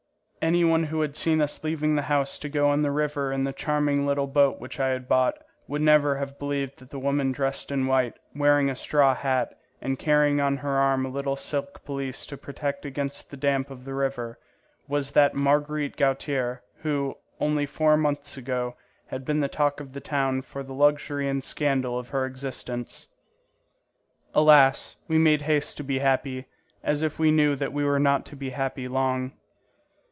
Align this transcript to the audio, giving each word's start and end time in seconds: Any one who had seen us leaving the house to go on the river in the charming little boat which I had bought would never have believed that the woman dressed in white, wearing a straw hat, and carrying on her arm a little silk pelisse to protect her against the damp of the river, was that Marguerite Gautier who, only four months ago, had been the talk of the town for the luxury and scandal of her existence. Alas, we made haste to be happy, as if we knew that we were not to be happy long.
Any 0.43 0.63
one 0.65 0.85
who 0.85 1.01
had 1.01 1.15
seen 1.15 1.39
us 1.39 1.63
leaving 1.63 1.93
the 1.93 2.01
house 2.01 2.39
to 2.39 2.49
go 2.49 2.67
on 2.69 2.81
the 2.81 2.89
river 2.89 3.31
in 3.31 3.43
the 3.43 3.53
charming 3.53 4.07
little 4.07 4.25
boat 4.25 4.59
which 4.59 4.79
I 4.79 4.87
had 4.89 5.07
bought 5.07 5.35
would 5.67 5.83
never 5.83 6.15
have 6.15 6.39
believed 6.39 6.79
that 6.79 6.89
the 6.89 6.97
woman 6.97 7.31
dressed 7.31 7.71
in 7.71 7.85
white, 7.85 8.17
wearing 8.33 8.67
a 8.67 8.75
straw 8.75 9.13
hat, 9.13 9.53
and 9.81 9.99
carrying 9.99 10.41
on 10.41 10.57
her 10.57 10.77
arm 10.77 11.05
a 11.05 11.09
little 11.09 11.35
silk 11.35 11.85
pelisse 11.85 12.25
to 12.25 12.37
protect 12.37 12.85
her 12.85 12.87
against 12.87 13.29
the 13.29 13.37
damp 13.37 13.69
of 13.69 13.85
the 13.85 13.93
river, 13.93 14.39
was 14.87 15.11
that 15.11 15.35
Marguerite 15.35 15.95
Gautier 15.95 16.63
who, 16.77 17.17
only 17.39 17.67
four 17.67 17.95
months 17.95 18.35
ago, 18.35 18.75
had 19.09 19.23
been 19.23 19.41
the 19.41 19.47
talk 19.47 19.79
of 19.79 19.93
the 19.93 20.01
town 20.01 20.41
for 20.41 20.63
the 20.63 20.73
luxury 20.73 21.29
and 21.29 21.43
scandal 21.43 21.99
of 21.99 22.09
her 22.09 22.25
existence. 22.25 23.07
Alas, 24.33 24.95
we 25.07 25.19
made 25.19 25.43
haste 25.43 25.77
to 25.77 25.83
be 25.83 25.99
happy, 25.99 26.47
as 26.83 27.03
if 27.03 27.19
we 27.19 27.29
knew 27.29 27.55
that 27.55 27.71
we 27.73 27.83
were 27.85 27.99
not 27.99 28.25
to 28.25 28.35
be 28.35 28.49
happy 28.49 28.87
long. 28.87 29.33